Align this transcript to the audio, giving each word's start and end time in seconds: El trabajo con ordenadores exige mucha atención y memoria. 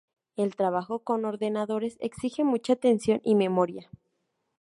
El 0.35 0.55
trabajo 0.55 1.03
con 1.03 1.25
ordenadores 1.25 1.97
exige 1.99 2.43
mucha 2.43 2.73
atención 2.73 3.21
y 3.23 3.35
memoria. 3.35 3.91